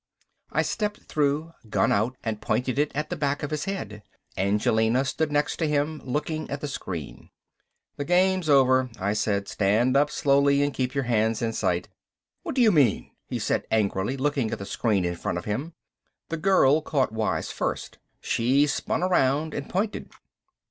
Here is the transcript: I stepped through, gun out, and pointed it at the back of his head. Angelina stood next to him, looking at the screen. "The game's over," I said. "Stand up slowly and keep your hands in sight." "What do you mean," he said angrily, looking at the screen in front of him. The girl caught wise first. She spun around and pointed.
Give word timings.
I 0.51 0.63
stepped 0.63 1.03
through, 1.03 1.51
gun 1.69 1.91
out, 1.91 2.15
and 2.23 2.41
pointed 2.41 2.79
it 2.79 2.91
at 2.95 3.11
the 3.11 3.15
back 3.15 3.43
of 3.43 3.51
his 3.51 3.65
head. 3.65 4.01
Angelina 4.35 5.05
stood 5.05 5.31
next 5.31 5.57
to 5.57 5.67
him, 5.67 6.01
looking 6.03 6.49
at 6.49 6.59
the 6.59 6.67
screen. 6.67 7.29
"The 7.97 8.03
game's 8.05 8.49
over," 8.49 8.89
I 8.99 9.13
said. 9.13 9.47
"Stand 9.47 9.95
up 9.95 10.09
slowly 10.09 10.63
and 10.63 10.73
keep 10.73 10.95
your 10.95 11.03
hands 11.03 11.43
in 11.43 11.53
sight." 11.53 11.87
"What 12.41 12.55
do 12.55 12.63
you 12.63 12.71
mean," 12.71 13.11
he 13.27 13.37
said 13.37 13.67
angrily, 13.69 14.17
looking 14.17 14.49
at 14.49 14.57
the 14.57 14.65
screen 14.65 15.05
in 15.05 15.17
front 15.17 15.37
of 15.37 15.45
him. 15.45 15.73
The 16.29 16.37
girl 16.37 16.81
caught 16.81 17.11
wise 17.11 17.51
first. 17.51 17.99
She 18.21 18.65
spun 18.65 19.03
around 19.03 19.53
and 19.53 19.69
pointed. 19.69 20.09